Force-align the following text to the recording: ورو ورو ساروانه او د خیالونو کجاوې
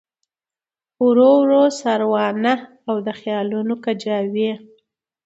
ورو 1.05 1.29
ورو 1.41 1.63
ساروانه 1.81 2.53
او 2.87 2.95
د 3.05 3.07
خیالونو 3.19 3.73
کجاوې 3.85 4.51